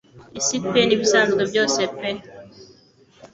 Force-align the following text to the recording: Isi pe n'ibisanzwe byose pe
Isi 0.39 0.55
pe 0.71 0.79
n'ibisanzwe 0.85 1.41
byose 1.51 1.79
pe 1.97 2.09